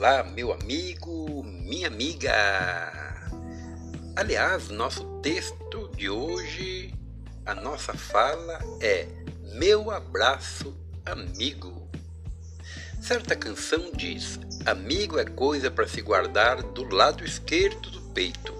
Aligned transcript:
Olá, 0.00 0.22
meu 0.22 0.50
amigo, 0.50 1.44
minha 1.44 1.88
amiga. 1.88 2.32
Aliás, 4.16 4.70
nosso 4.70 5.04
texto 5.20 5.90
de 5.94 6.08
hoje, 6.08 6.94
a 7.44 7.54
nossa 7.54 7.92
fala 7.92 8.60
é 8.80 9.06
Meu 9.52 9.90
abraço, 9.90 10.74
amigo. 11.04 11.86
Certa 12.98 13.36
canção 13.36 13.92
diz: 13.94 14.40
Amigo 14.64 15.18
é 15.18 15.26
coisa 15.26 15.70
para 15.70 15.86
se 15.86 16.00
guardar 16.00 16.62
do 16.62 16.84
lado 16.84 17.22
esquerdo 17.22 17.90
do 17.90 18.00
peito. 18.14 18.54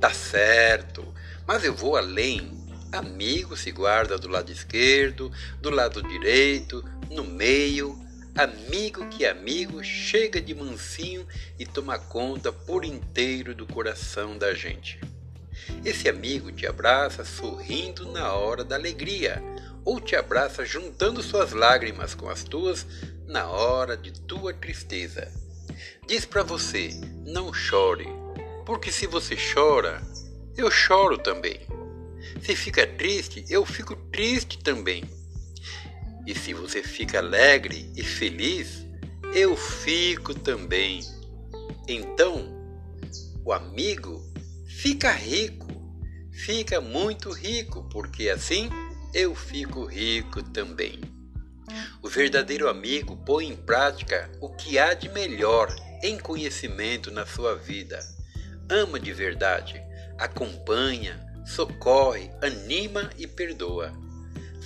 Tá 0.00 0.12
certo, 0.12 1.06
mas 1.46 1.62
eu 1.62 1.72
vou 1.72 1.96
além. 1.96 2.60
Amigo 2.90 3.56
se 3.56 3.70
guarda 3.70 4.18
do 4.18 4.26
lado 4.26 4.50
esquerdo, 4.50 5.30
do 5.60 5.70
lado 5.70 6.02
direito, 6.02 6.84
no 7.08 7.22
meio. 7.22 8.01
Amigo 8.34 9.06
que 9.10 9.26
amigo 9.26 9.84
chega 9.84 10.40
de 10.40 10.54
mansinho 10.54 11.26
e 11.58 11.66
toma 11.66 11.98
conta 11.98 12.50
por 12.50 12.82
inteiro 12.82 13.54
do 13.54 13.66
coração 13.66 14.38
da 14.38 14.54
gente. 14.54 14.98
Esse 15.84 16.08
amigo 16.08 16.50
te 16.50 16.66
abraça 16.66 17.26
sorrindo 17.26 18.10
na 18.10 18.32
hora 18.32 18.64
da 18.64 18.74
alegria, 18.74 19.42
ou 19.84 20.00
te 20.00 20.16
abraça 20.16 20.64
juntando 20.64 21.22
suas 21.22 21.52
lágrimas 21.52 22.14
com 22.14 22.30
as 22.30 22.42
tuas 22.42 22.86
na 23.26 23.48
hora 23.48 23.98
de 23.98 24.12
tua 24.12 24.54
tristeza. 24.54 25.30
Diz 26.06 26.24
para 26.24 26.42
você: 26.42 26.88
não 27.26 27.52
chore, 27.52 28.08
porque 28.64 28.90
se 28.90 29.06
você 29.06 29.36
chora, 29.36 30.00
eu 30.56 30.70
choro 30.70 31.18
também. 31.18 31.60
Se 32.40 32.56
fica 32.56 32.86
triste, 32.86 33.44
eu 33.50 33.66
fico 33.66 33.94
triste 34.10 34.58
também. 34.58 35.04
E 36.26 36.34
se 36.34 36.54
você 36.54 36.82
fica 36.82 37.18
alegre 37.18 37.90
e 37.96 38.02
feliz, 38.02 38.86
eu 39.34 39.56
fico 39.56 40.34
também. 40.34 41.00
Então, 41.88 42.48
o 43.44 43.52
amigo 43.52 44.22
fica 44.66 45.10
rico, 45.10 45.66
fica 46.30 46.80
muito 46.80 47.30
rico, 47.30 47.88
porque 47.90 48.28
assim 48.28 48.70
eu 49.12 49.34
fico 49.34 49.84
rico 49.84 50.42
também. 50.42 51.00
O 52.02 52.08
verdadeiro 52.08 52.68
amigo 52.68 53.16
põe 53.24 53.48
em 53.48 53.56
prática 53.56 54.30
o 54.40 54.50
que 54.50 54.78
há 54.78 54.94
de 54.94 55.08
melhor 55.08 55.74
em 56.02 56.18
conhecimento 56.18 57.10
na 57.10 57.24
sua 57.24 57.56
vida. 57.56 57.98
Ama 58.68 58.98
de 59.00 59.12
verdade, 59.12 59.82
acompanha, 60.18 61.20
socorre, 61.46 62.30
anima 62.42 63.10
e 63.18 63.26
perdoa. 63.26 63.92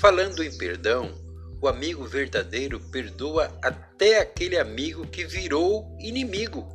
Falando 0.01 0.43
em 0.43 0.57
perdão, 0.57 1.26
o 1.61 1.69
amigo 1.69 2.05
verdadeiro 2.05 2.79
perdoa 2.79 3.57
até 3.63 4.19
aquele 4.21 4.59
amigo 4.59 5.07
que 5.07 5.25
virou 5.25 5.97
inimigo. 5.99 6.69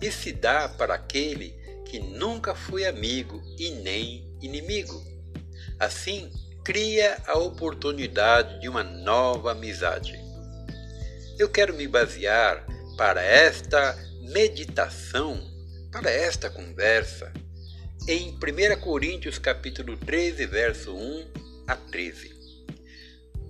E 0.00 0.10
se 0.10 0.32
dá 0.32 0.68
para 0.68 0.94
aquele 0.94 1.50
que 1.86 1.98
nunca 1.98 2.54
foi 2.54 2.86
amigo 2.86 3.42
e 3.58 3.70
nem 3.70 4.36
inimigo. 4.42 5.02
Assim, 5.78 6.30
cria 6.64 7.16
a 7.26 7.38
oportunidade 7.38 8.60
de 8.60 8.68
uma 8.68 8.82
nova 8.82 9.52
amizade. 9.52 10.18
Eu 11.38 11.48
quero 11.48 11.74
me 11.74 11.88
basear 11.88 12.66
para 12.96 13.22
esta 13.22 13.96
meditação, 14.20 15.40
para 15.90 16.10
esta 16.10 16.50
conversa, 16.50 17.32
em 18.06 18.30
1 18.36 18.80
Coríntios 18.80 19.38
capítulo 19.38 19.96
13, 19.96 20.46
verso 20.46 20.94
1 20.94 21.30
a 21.66 21.76
13. 21.76 22.37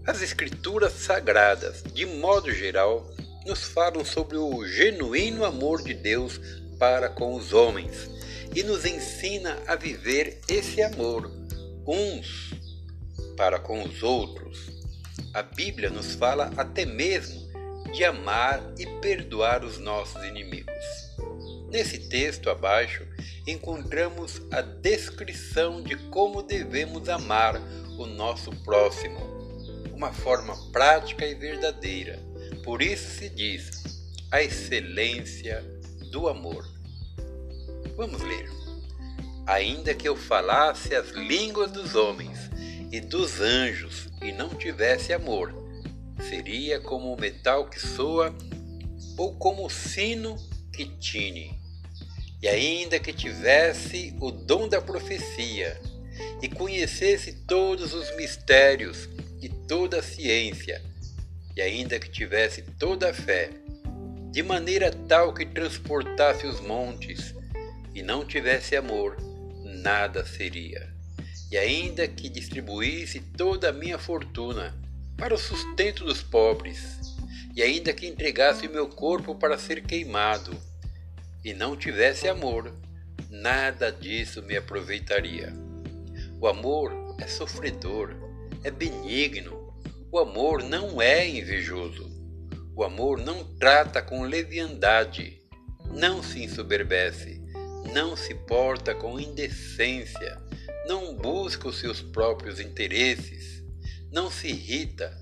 As 0.08 0.22
escrituras 0.22 0.94
sagradas, 0.94 1.82
de 1.92 2.06
modo 2.06 2.50
geral, 2.50 3.06
nos 3.44 3.64
falam 3.64 4.02
sobre 4.06 4.38
o 4.38 4.66
genuíno 4.66 5.44
amor 5.44 5.82
de 5.82 5.92
Deus 5.92 6.40
para 6.78 7.10
com 7.10 7.34
os 7.34 7.52
homens 7.52 8.08
e 8.56 8.62
nos 8.62 8.86
ensina 8.86 9.58
a 9.66 9.76
viver 9.76 10.40
esse 10.48 10.80
amor 10.80 11.30
uns 11.86 12.54
para 13.36 13.58
com 13.58 13.82
os 13.82 14.02
outros. 14.02 14.70
A 15.34 15.42
Bíblia 15.42 15.90
nos 15.90 16.14
fala 16.14 16.50
até 16.56 16.86
mesmo 16.86 17.46
de 17.92 18.02
amar 18.02 18.62
e 18.78 18.86
perdoar 19.02 19.62
os 19.62 19.76
nossos 19.76 20.24
inimigos. 20.24 20.72
Nesse 21.70 22.08
texto 22.08 22.48
abaixo, 22.48 23.06
encontramos 23.46 24.40
a 24.50 24.62
descrição 24.62 25.82
de 25.82 25.98
como 26.08 26.42
devemos 26.42 27.10
amar 27.10 27.60
o 27.98 28.06
nosso 28.06 28.50
próximo, 28.64 29.37
uma 29.98 30.12
forma 30.12 30.56
prática 30.70 31.26
e 31.26 31.34
verdadeira. 31.34 32.20
Por 32.62 32.80
isso 32.80 33.18
se 33.18 33.28
diz 33.28 33.82
a 34.30 34.40
excelência 34.40 35.60
do 36.12 36.28
amor. 36.28 36.64
Vamos 37.96 38.22
ler. 38.22 38.48
Ainda 39.44 39.92
que 39.94 40.08
eu 40.08 40.14
falasse 40.14 40.94
as 40.94 41.08
línguas 41.08 41.72
dos 41.72 41.96
homens 41.96 42.38
e 42.92 43.00
dos 43.00 43.40
anjos 43.40 44.06
e 44.22 44.30
não 44.30 44.50
tivesse 44.50 45.12
amor, 45.12 45.52
seria 46.28 46.78
como 46.78 47.12
o 47.12 47.20
metal 47.20 47.68
que 47.68 47.80
soa 47.80 48.32
ou 49.16 49.34
como 49.34 49.66
o 49.66 49.70
sino 49.70 50.36
que 50.72 50.84
tine. 50.84 51.58
E 52.40 52.46
ainda 52.46 53.00
que 53.00 53.12
tivesse 53.12 54.14
o 54.20 54.30
dom 54.30 54.68
da 54.68 54.80
profecia 54.80 55.80
e 56.40 56.48
conhecesse 56.48 57.32
todos 57.48 57.94
os 57.94 58.14
mistérios 58.14 59.08
toda 59.68 60.00
a 60.00 60.02
ciência, 60.02 60.82
e 61.54 61.62
ainda 61.62 62.00
que 62.00 62.10
tivesse 62.10 62.62
toda 62.62 63.10
a 63.10 63.14
fé, 63.14 63.50
de 64.32 64.42
maneira 64.42 64.90
tal 64.90 65.32
que 65.32 65.46
transportasse 65.46 66.46
os 66.46 66.60
montes, 66.60 67.34
e 67.94 68.02
não 68.02 68.24
tivesse 68.24 68.74
amor, 68.74 69.16
nada 69.64 70.24
seria 70.24 70.98
e 71.50 71.56
ainda 71.56 72.06
que 72.06 72.28
distribuísse 72.28 73.20
toda 73.20 73.70
a 73.70 73.72
minha 73.72 73.98
fortuna 73.98 74.74
para 75.16 75.34
o 75.34 75.38
sustento 75.38 76.04
dos 76.04 76.22
pobres, 76.22 77.16
e 77.56 77.62
ainda 77.62 77.92
que 77.92 78.06
entregasse 78.06 78.66
o 78.66 78.70
meu 78.70 78.86
corpo 78.88 79.34
para 79.34 79.58
ser 79.58 79.82
queimado, 79.82 80.56
e 81.44 81.54
não 81.54 81.76
tivesse 81.76 82.28
amor, 82.28 82.72
nada 83.30 83.90
disso 83.90 84.42
me 84.42 84.56
aproveitaria. 84.56 85.52
O 86.40 86.46
amor 86.46 86.92
é 87.18 87.26
sofredor, 87.26 88.14
é 88.62 88.70
benigno, 88.70 89.57
o 90.10 90.18
amor 90.18 90.62
não 90.62 91.02
é 91.02 91.28
invejoso, 91.28 92.10
o 92.74 92.82
amor 92.82 93.18
não 93.18 93.44
trata 93.58 94.00
com 94.00 94.22
leviandade, 94.22 95.38
não 95.90 96.22
se 96.22 96.42
ensoberbece, 96.42 97.42
não 97.92 98.16
se 98.16 98.34
porta 98.34 98.94
com 98.94 99.20
indecência, 99.20 100.40
não 100.86 101.14
busca 101.14 101.68
os 101.68 101.78
seus 101.78 102.00
próprios 102.00 102.58
interesses, 102.58 103.62
não 104.10 104.30
se 104.30 104.48
irrita, 104.48 105.14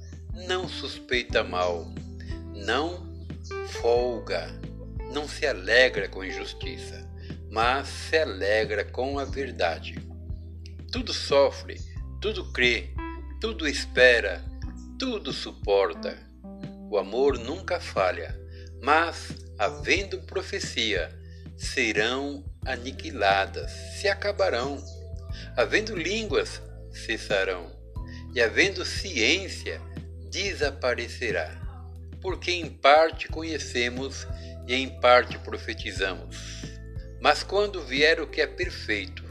não 0.47 0.69
suspeita 0.69 1.43
mal, 1.43 1.93
não 2.55 3.27
folga, 3.81 4.49
não 5.13 5.29
se 5.29 5.47
alegra 5.47 6.09
com 6.09 6.25
injustiça, 6.25 7.11
mas 7.51 7.89
se 7.89 8.19
alegra 8.19 8.85
com 8.85 9.19
a 9.19 9.25
verdade. 9.25 9.97
Tudo 10.93 11.13
sofre, 11.13 11.81
tudo 12.21 12.53
crê, 12.53 12.91
tudo 13.41 13.67
espera, 13.67 14.45
tudo 14.99 15.33
suporta. 15.33 16.17
O 16.91 16.99
amor 16.99 17.39
nunca 17.39 17.81
falha, 17.81 18.39
mas, 18.83 19.35
havendo 19.59 20.23
profecia, 20.23 21.11
serão 21.57 22.45
aniquiladas, 22.65 23.71
se 23.71 24.09
acabarão 24.09 24.83
Havendo 25.57 25.97
línguas, 25.97 26.61
cessarão, 26.91 27.73
e 28.35 28.43
havendo 28.43 28.85
ciência, 28.85 29.81
desaparecerá. 30.31 31.51
Porque 32.21 32.51
em 32.51 32.69
parte 32.69 33.29
conhecemos 33.29 34.27
e 34.67 34.75
em 34.75 34.89
parte 35.01 35.39
profetizamos. 35.39 36.37
Mas 37.21 37.43
quando 37.43 37.83
vier 37.83 38.21
o 38.21 38.27
que 38.27 38.41
é 38.41 38.47
perfeito, 38.47 39.25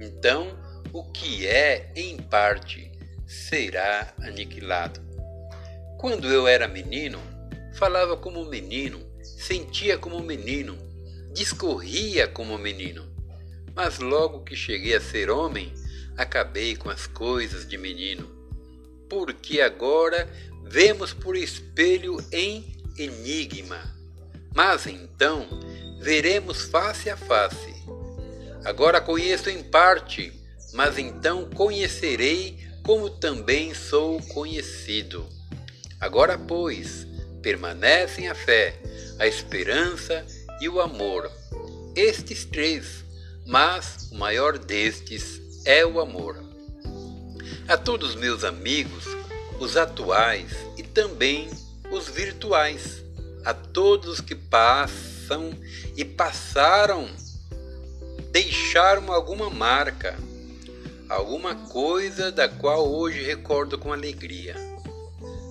então 0.00 0.58
o 0.92 1.04
que 1.12 1.46
é 1.46 1.92
em 1.94 2.16
parte 2.16 2.90
será 3.26 4.12
aniquilado. 4.20 5.07
Quando 5.98 6.26
eu 6.28 6.46
era 6.46 6.66
menino, 6.66 7.20
falava 7.74 8.16
como 8.16 8.44
menino, 8.46 8.98
sentia 9.22 9.98
como 9.98 10.20
menino, 10.20 10.78
discorria 11.34 12.26
como 12.26 12.56
menino 12.56 13.18
mas 13.78 14.00
logo 14.00 14.40
que 14.40 14.56
cheguei 14.56 14.96
a 14.96 15.00
ser 15.00 15.30
homem, 15.30 15.72
acabei 16.16 16.74
com 16.74 16.90
as 16.90 17.06
coisas 17.06 17.64
de 17.64 17.78
menino. 17.78 18.28
Porque 19.08 19.60
agora 19.60 20.28
vemos 20.64 21.12
por 21.14 21.36
espelho 21.36 22.16
em 22.32 22.76
enigma, 22.98 23.80
mas 24.52 24.84
então 24.88 25.46
veremos 26.00 26.62
face 26.62 27.08
a 27.08 27.16
face. 27.16 27.72
Agora 28.64 29.00
conheço 29.00 29.48
em 29.48 29.62
parte, 29.62 30.32
mas 30.72 30.98
então 30.98 31.48
conhecerei 31.50 32.58
como 32.82 33.08
também 33.08 33.74
sou 33.74 34.20
conhecido. 34.22 35.24
Agora, 36.00 36.38
pois, 36.38 37.06
permanecem 37.42 38.28
a 38.28 38.34
fé, 38.34 38.80
a 39.18 39.26
esperança 39.26 40.24
e 40.60 40.68
o 40.68 40.80
amor. 40.80 41.30
Estes 41.96 42.44
três, 42.44 43.04
mas 43.44 44.08
o 44.12 44.14
maior 44.16 44.58
destes 44.58 45.40
é 45.64 45.84
o 45.84 46.00
amor. 46.00 46.42
A 47.66 47.76
todos 47.76 48.14
meus 48.14 48.44
amigos, 48.44 49.04
os 49.58 49.76
atuais 49.76 50.52
e 50.76 50.82
também 50.82 51.50
os 51.90 52.08
virtuais, 52.08 53.02
a 53.44 53.52
todos 53.52 54.20
que 54.20 54.34
passam 54.34 55.50
e 55.96 56.04
passaram, 56.04 57.08
deixaram 58.30 59.12
alguma 59.12 59.50
marca, 59.50 60.16
alguma 61.08 61.54
coisa 61.54 62.30
da 62.30 62.48
qual 62.48 62.88
hoje 62.88 63.22
recordo 63.22 63.76
com 63.78 63.92
alegria. 63.92 64.54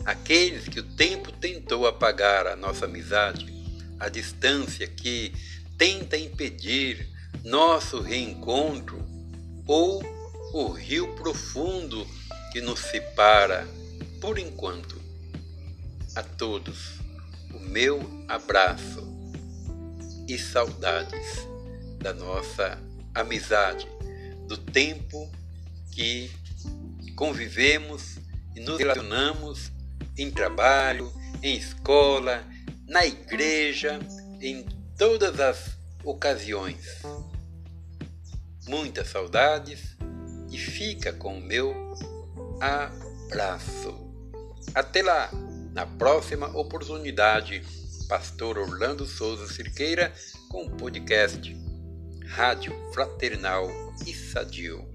Aqueles 0.07 0.69
que 0.69 0.80
o 0.80 0.83
tempo 0.83 1.33
tentou 1.33 1.86
apagar 1.86 2.48
a 2.48 2.56
nossa 2.56 2.86
amizade, 2.86 3.45
a 4.00 4.07
distância 4.07 4.88
que 4.88 5.33
tenta 5.77 6.15
impedir 6.15 7.09
nosso 7.44 8.00
reencontro, 8.00 9.06
ou 9.65 10.01
o 10.54 10.69
rio 10.69 11.13
profundo 11.15 12.07
que 12.54 12.62
nos 12.62 12.80
separa 12.80 13.68
por 14.21 14.39
enquanto. 14.39 14.95
A 16.15 16.24
todos, 16.24 16.94
o 17.54 17.59
meu 17.59 18.00
abraço 18.30 19.04
e 20.25 20.38
saudades 20.38 21.45
da 22.00 22.13
nossa 22.13 22.81
amizade, 23.13 23.86
do 24.48 24.57
tempo 24.57 25.30
que 25.92 26.31
convivemos 27.13 28.19
e 28.56 28.62
nos 28.62 28.77
relacionamos 28.77 29.75
em 30.18 30.31
trabalho, 30.31 31.12
em 31.44 31.56
escola, 31.56 32.44
na 32.88 33.06
igreja, 33.06 34.00
em 34.42 34.66
todas 34.98 35.40
as 35.40 35.78
ocasiões. 36.04 37.02
Muitas 38.68 39.10
saudades 39.10 39.96
e 40.52 40.58
fica 40.58 41.14
com 41.14 41.38
o 41.38 41.42
meu 41.42 41.94
abraço. 42.60 44.08
Até 44.74 45.02
lá, 45.02 45.30
na 45.74 45.86
próxima 45.86 46.48
oportunidade, 46.58 47.64
Pastor 48.08 48.58
Orlando 48.58 49.06
Souza 49.06 49.52
Cirqueira 49.52 50.14
com 50.50 50.66
o 50.66 50.72
podcast 50.72 51.56
Rádio 52.25 52.74
Fraternal 52.94 53.68
e 54.06 54.14
Sadio. 54.14 54.88